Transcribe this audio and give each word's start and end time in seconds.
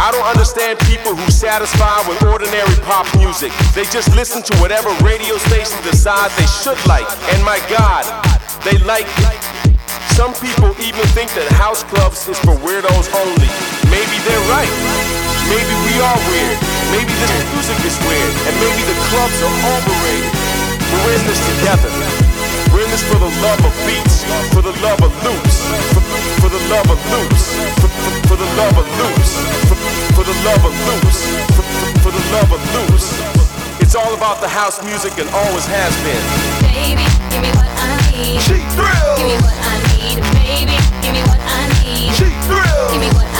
I 0.00 0.08
don't 0.16 0.24
understand 0.24 0.80
people 0.88 1.12
who 1.12 1.28
satisfy 1.28 2.00
with 2.08 2.24
ordinary 2.24 2.72
pop 2.88 3.04
music. 3.20 3.52
They 3.76 3.84
just 3.92 4.08
listen 4.16 4.40
to 4.48 4.56
whatever 4.56 4.88
radio 5.04 5.36
station 5.36 5.76
decides 5.84 6.32
they 6.40 6.48
should 6.48 6.80
like. 6.88 7.04
And 7.36 7.44
my 7.44 7.60
God, 7.68 8.08
they 8.64 8.80
like 8.88 9.04
it. 9.04 9.36
Some 10.16 10.32
people 10.40 10.72
even 10.80 11.04
think 11.12 11.28
that 11.36 11.52
house 11.52 11.84
clubs 11.84 12.24
is 12.32 12.40
for 12.40 12.56
weirdos 12.64 13.12
only. 13.12 13.50
Maybe 13.92 14.16
they're 14.24 14.46
right. 14.48 14.72
Maybe 15.52 15.74
we 15.84 15.94
are 16.00 16.18
weird. 16.32 16.56
Maybe 16.96 17.12
this 17.20 17.32
music 17.52 17.78
is 17.84 17.96
weird. 18.00 18.32
And 18.48 18.56
maybe 18.56 18.80
the 18.88 18.96
clubs 19.12 19.36
are 19.44 19.56
overrated. 19.68 20.32
We're 20.96 21.12
in 21.12 21.22
this 21.28 21.40
together. 21.44 22.29
In 22.70 22.88
this 22.88 23.02
for 23.04 23.18
the 23.18 23.28
love 23.44 23.60
of 23.60 23.74
beats, 23.84 24.24
for 24.54 24.62
the 24.62 24.72
love 24.80 25.02
of 25.04 25.12
loops, 25.22 25.62
for, 25.92 26.00
for 26.40 26.48
the 26.48 26.62
love 26.72 26.88
of 26.88 26.98
loops, 27.12 27.54
for, 27.76 27.86
for, 27.86 28.12
for 28.26 28.36
the 28.40 28.48
love 28.56 28.76
of 28.78 28.86
loops, 28.98 29.36
for, 29.68 29.76
for 30.16 30.24
the 30.24 30.36
love 30.48 30.64
of 30.64 30.74
loops, 30.88 31.28
for, 31.54 31.64
for 32.00 32.10
the 32.10 32.24
love 32.32 32.50
of 32.50 32.60
loops. 32.72 33.14
It's 33.80 33.94
all 33.94 34.14
about 34.14 34.40
the 34.40 34.48
house 34.48 34.82
music 34.82 35.18
and 35.18 35.28
always 35.30 35.66
has 35.66 35.92
been. 36.02 36.24
Baby, 36.72 37.04
give 37.30 37.42
me 37.42 37.50
what 37.52 37.68
I 37.78 38.00
need. 38.16 38.40
Cheap 38.40 38.64
thrill. 38.72 39.14
Give 39.18 39.28
me 39.28 39.38
what 39.44 39.54
I 39.60 39.76
need. 39.94 40.16
Baby, 40.40 40.76
give 41.04 41.14
me 41.14 41.22
what 41.26 41.40
I 41.42 41.62
need. 41.84 42.10
Cheap 42.16 42.36
thrill. 42.48 42.90
Give 42.90 43.02
me 43.02 43.10
what 43.12 43.26
I 43.26 43.34
need. 43.34 43.39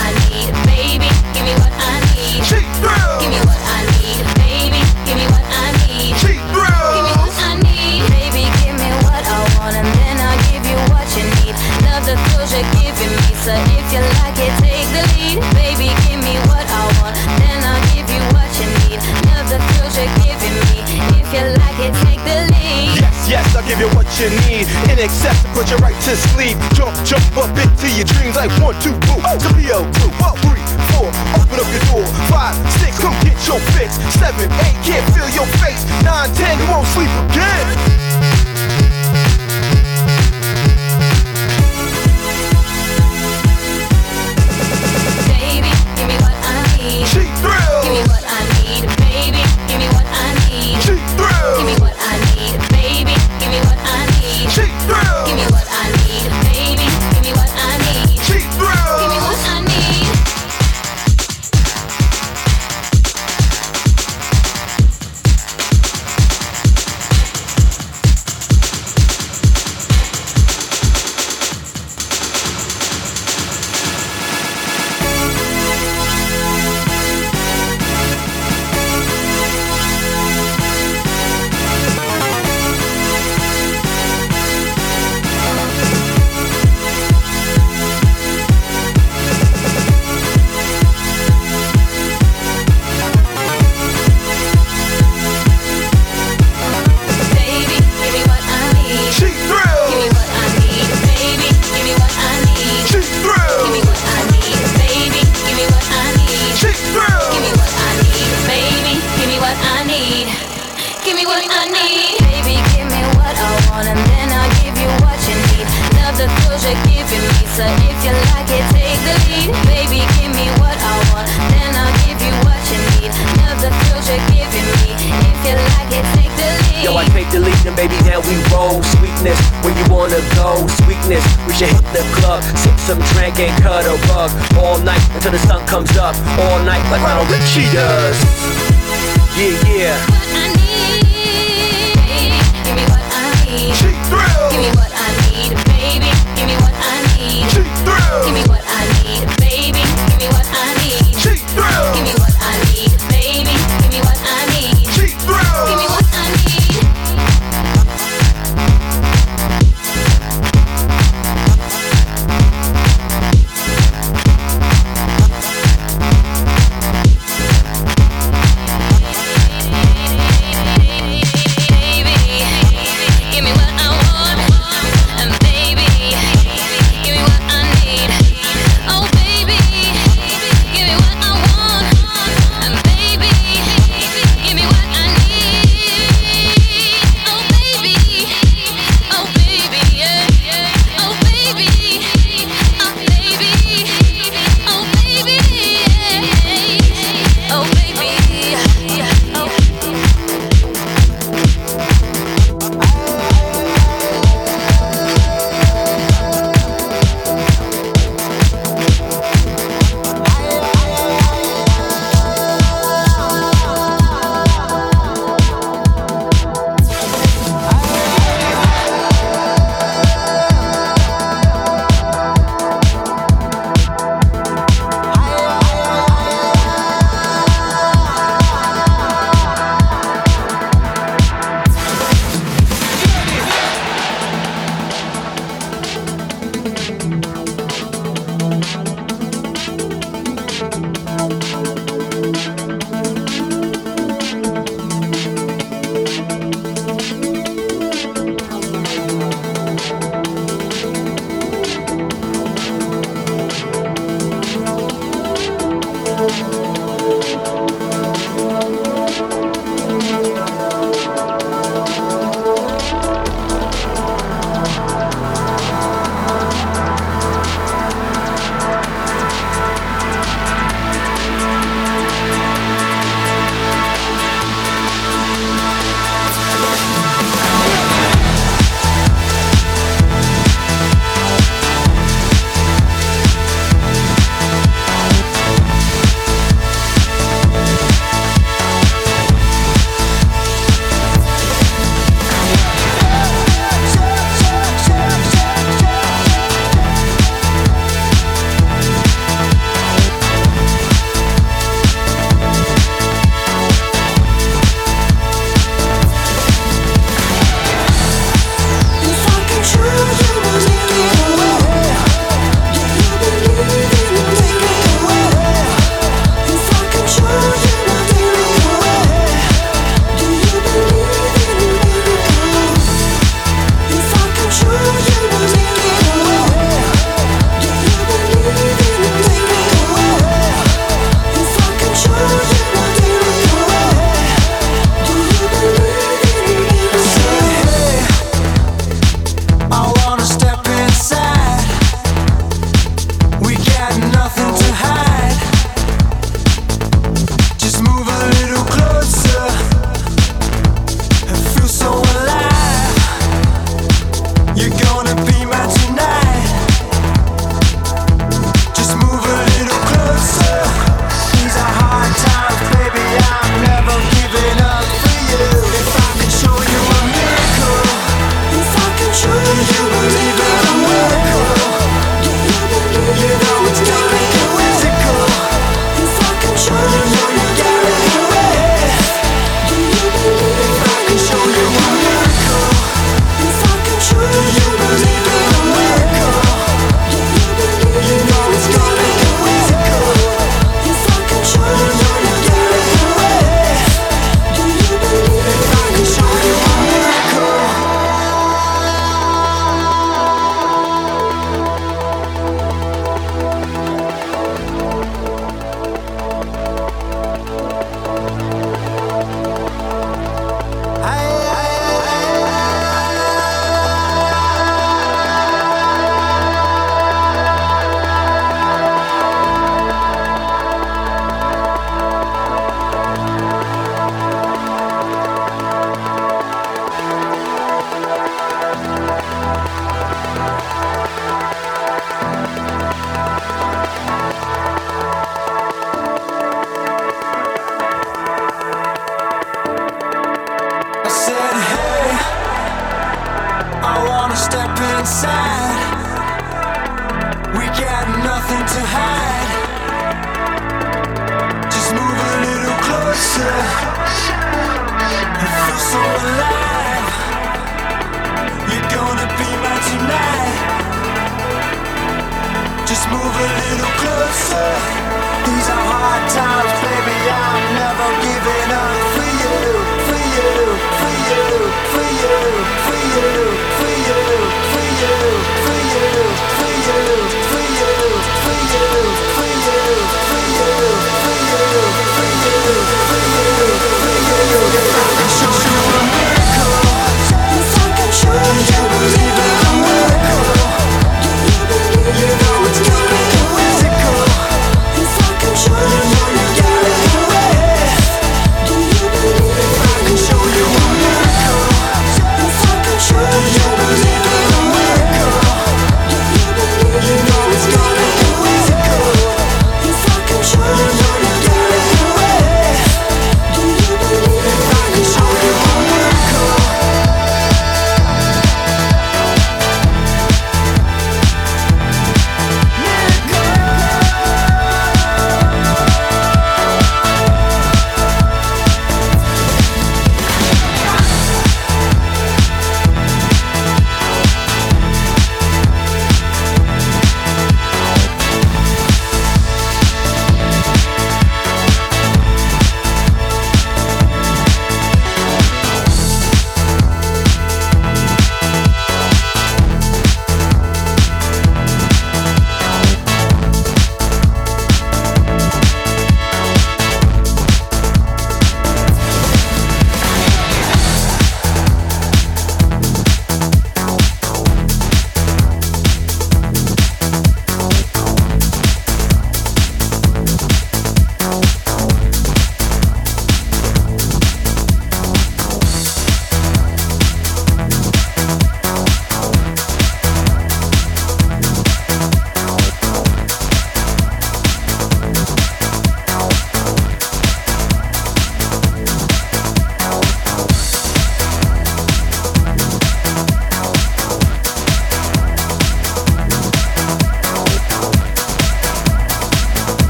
You 23.81 23.89
what 23.97 24.07
you 24.21 24.29
need. 24.45 24.69
In 24.93 25.01
excess 25.01 25.41
put 25.57 25.71
you 25.71 25.77
right 25.79 25.97
to 26.05 26.13
sleep. 26.37 26.57
Jump, 26.77 26.93
jump 27.09 27.25
up 27.37 27.49
into 27.57 27.89
your 27.97 28.05
dreams 28.05 28.37
like 28.37 28.53
one, 28.61 28.77
two, 28.85 28.93
boom. 29.09 29.25
Scipio, 29.41 29.81
two, 29.97 30.13
one, 30.21 30.37
three, 30.45 30.65
four. 30.93 31.09
Open 31.41 31.57
up 31.57 31.69
your 31.73 31.85
door. 31.89 32.05
Five, 32.29 32.55
six, 32.77 33.01
come 33.01 33.17
get 33.25 33.41
your 33.49 33.61
fix. 33.73 33.97
Seven, 34.21 34.53
eight, 34.69 34.77
can't 34.85 35.07
feel 35.17 35.29
your 35.33 35.49
face. 35.65 35.81
Nine, 36.05 36.29
ten, 36.37 36.59
you 36.61 36.67
won't 36.69 36.87
sleep 36.93 37.11
again. 37.33 38.40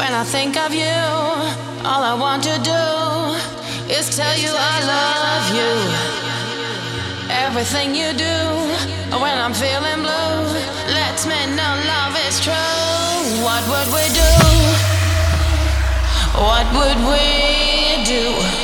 I 0.00 0.24
think 0.24 0.56
of 0.56 0.72
you, 0.72 0.86
all 1.84 2.02
I 2.02 2.14
want 2.14 2.44
to 2.44 2.54
do 2.62 3.92
is 3.92 4.16
tell 4.16 4.38
you 4.38 4.50
I 4.54 4.76
love 4.86 5.46
you. 5.50 5.72
Everything 7.28 7.94
you 7.94 8.12
do 8.14 8.38
when 9.18 9.36
I'm 9.36 9.52
feeling 9.52 9.98
blue 9.98 10.46
lets 10.94 11.26
me 11.26 11.34
know 11.58 11.74
love 11.90 12.14
is 12.28 12.38
true. 12.40 12.54
What 13.42 13.66
would 13.66 13.88
we 13.90 14.06
do? 14.14 14.32
What 16.38 16.66
would 16.78 16.98
we 17.10 18.04
do? 18.06 18.61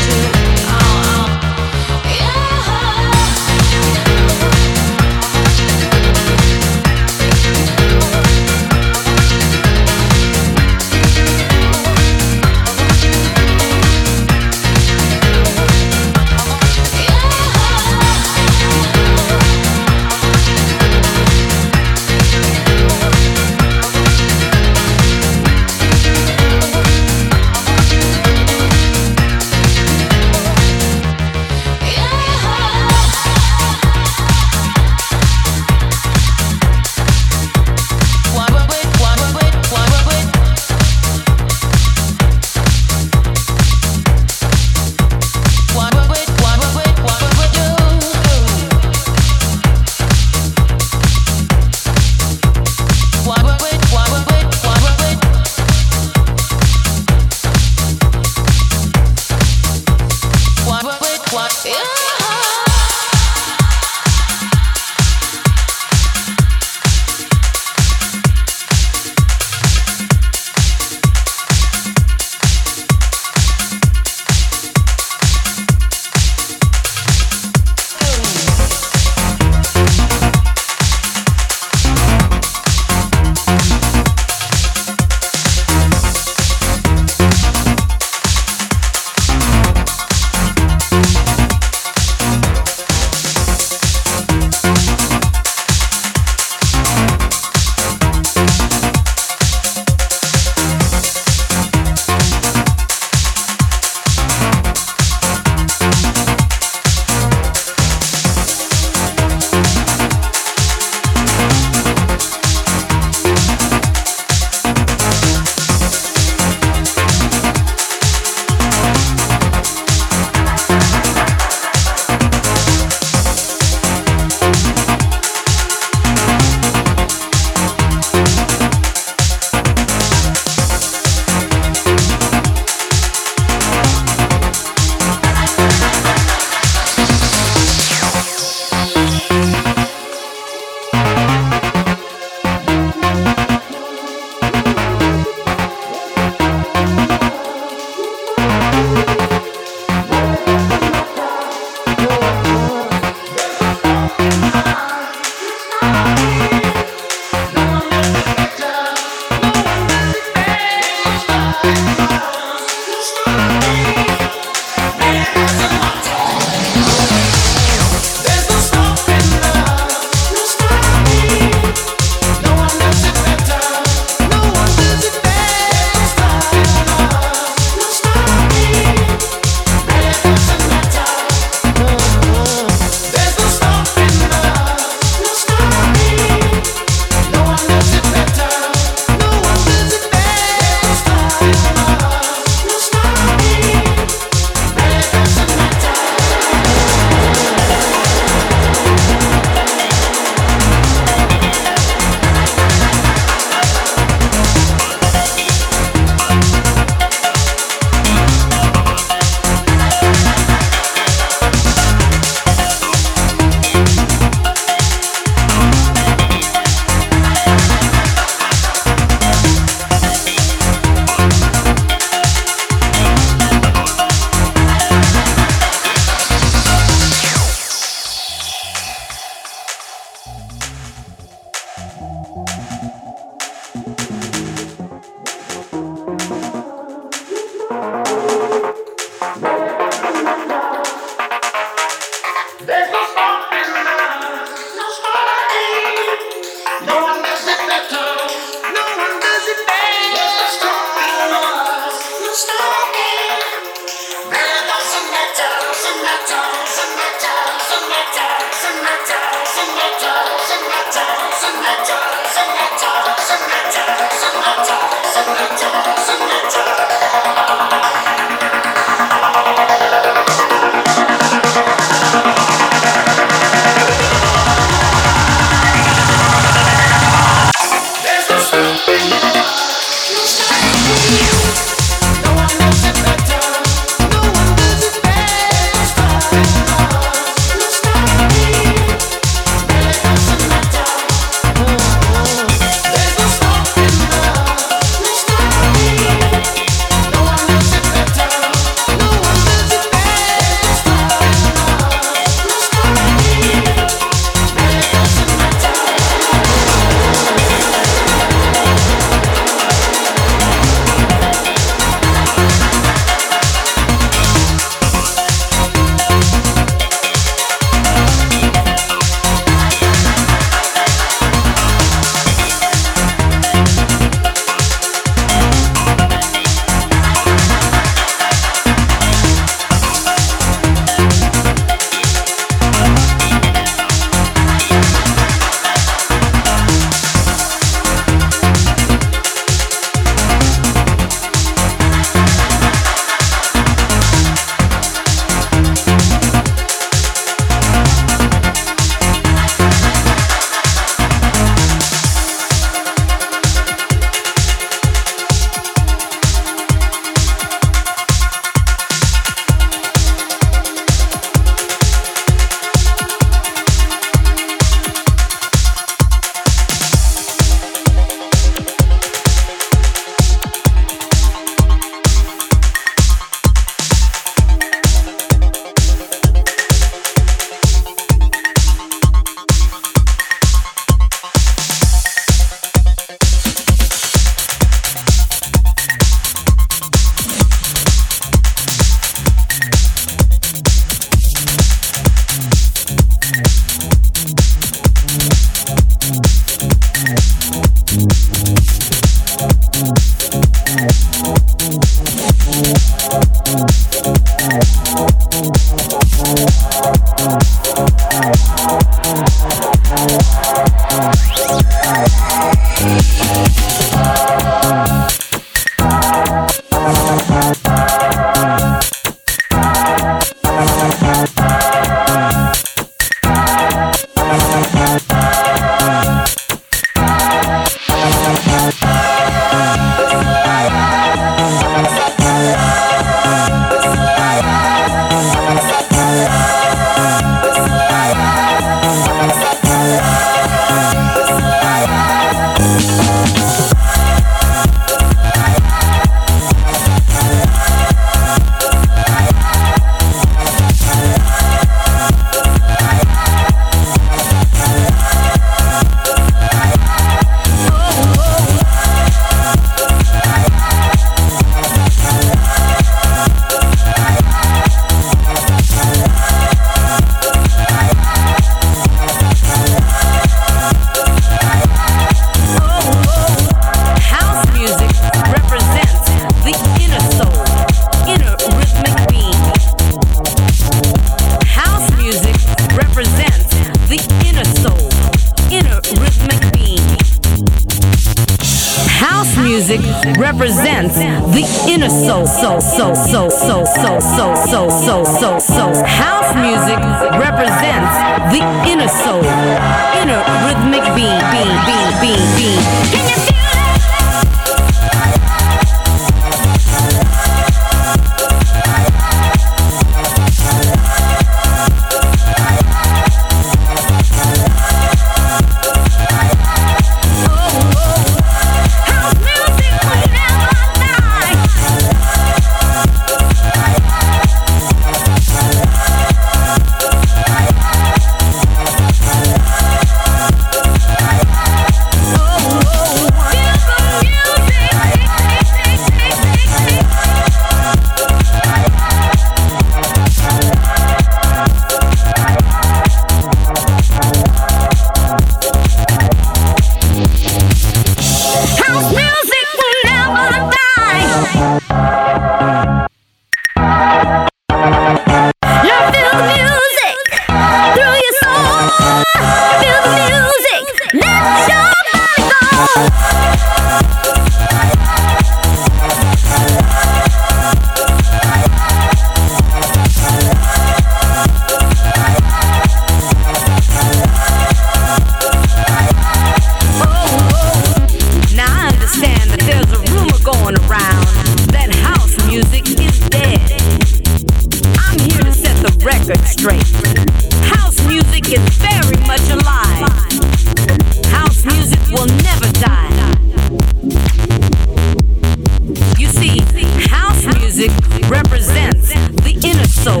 soul, 599.86 600.00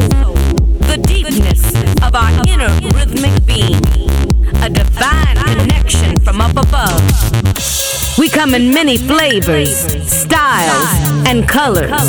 the 0.90 0.98
deepness 1.06 1.62
of 2.02 2.16
our 2.16 2.32
inner 2.48 2.72
rhythmic 2.96 3.46
being, 3.46 3.80
a 4.60 4.68
divine 4.68 5.36
connection 5.36 6.16
from 6.24 6.40
up 6.40 6.56
above. 6.56 7.00
We 8.18 8.28
come 8.28 8.56
in 8.56 8.74
many 8.74 8.96
flavors, 8.98 9.70
styles, 10.10 11.28
and 11.28 11.48
colors, 11.48 12.02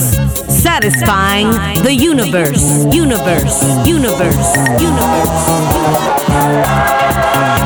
satisfying 0.49 1.51
the 1.84 1.93
universe, 1.93 2.63
universe, 2.91 3.61
universe, 3.86 4.55
universe. 4.82 5.38
universe. 6.32 7.56